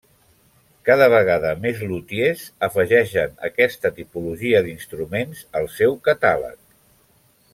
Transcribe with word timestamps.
Cada 0.89 1.07
vegada 1.13 1.51
més 1.65 1.83
lutiers 1.91 2.45
afegeixen 2.69 3.37
aquesta 3.49 3.93
tipologia 3.99 4.63
d'instruments 4.69 5.45
al 5.61 5.69
seu 5.77 5.97
catàleg. 6.11 6.59